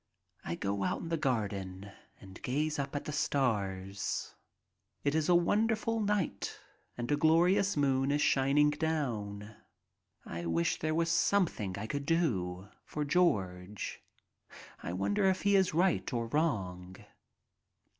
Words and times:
I 0.43 0.55
go 0.55 0.83
out 0.83 1.01
in 1.01 1.09
the 1.09 1.15
garden 1.17 1.91
and 2.19 2.41
gaze 2.41 2.79
up 2.79 2.95
at 2.95 3.05
the 3.05 3.11
stars. 3.11 4.33
It 5.03 5.13
is 5.13 5.29
a 5.29 5.35
wonderful 5.35 5.99
night 5.99 6.59
and 6.97 7.11
a 7.11 7.15
glorious 7.15 7.77
moon 7.77 8.09
is 8.09 8.19
OFF 8.19 8.23
TO 8.25 8.29
EUROPE 8.29 8.31
17 8.31 8.31
shining 8.31 8.69
down. 8.71 9.55
I 10.25 10.47
wish 10.47 10.79
there 10.79 10.95
was 10.95 11.11
something 11.11 11.77
I 11.77 11.85
could 11.85 12.07
do 12.07 12.69
for 12.83 13.05
George. 13.05 14.01
I 14.81 14.91
wonder 14.91 15.25
if 15.27 15.43
he 15.43 15.55
is 15.55 15.75
right 15.75 16.11
or 16.11 16.25
wrong. 16.25 16.95